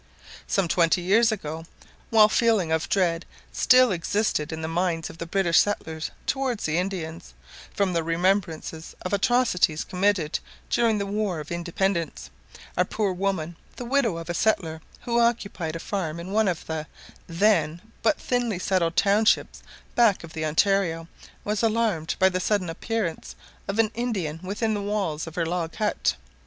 Some 0.47 0.67
twenty 0.67 1.03
years 1.03 1.31
ago, 1.31 1.63
while 2.09 2.25
a 2.25 2.29
feeling 2.29 2.71
of 2.71 2.89
dread 2.89 3.23
still 3.53 3.91
existed 3.91 4.51
in 4.51 4.63
the 4.63 4.67
minds 4.67 5.11
of 5.11 5.19
the 5.19 5.27
British 5.27 5.59
settlers 5.59 6.09
towards 6.25 6.65
the 6.65 6.79
Indians, 6.79 7.35
from 7.71 7.93
the 7.93 8.01
remembrance 8.03 8.73
of 8.73 9.13
atrocities 9.13 9.83
committed 9.83 10.39
during 10.71 10.97
the 10.97 11.05
war 11.05 11.39
of 11.39 11.51
independence, 11.51 12.31
a 12.75 12.83
poor 12.83 13.13
woman, 13.13 13.55
the 13.75 13.85
widow 13.85 14.17
of 14.17 14.27
a 14.27 14.33
settler 14.33 14.81
who 15.01 15.19
occupied 15.19 15.75
a 15.75 15.79
farm 15.79 16.19
in 16.19 16.31
one 16.31 16.47
of 16.47 16.65
the 16.65 16.87
then 17.27 17.79
but 18.01 18.19
thinly 18.19 18.57
settled 18.57 18.95
townships 18.95 19.61
back 19.93 20.23
of 20.23 20.33
the 20.33 20.43
Ontario, 20.43 21.07
was 21.43 21.61
alarmed 21.61 22.15
by 22.17 22.27
the 22.27 22.39
sudden 22.39 22.71
appearance 22.71 23.35
of 23.67 23.77
an 23.77 23.91
Indian 23.93 24.39
within 24.41 24.73
the 24.73 24.81
walls 24.81 25.27
of 25.27 25.35
her 25.35 25.45
log 25.45 25.75
hut. 25.75 26.15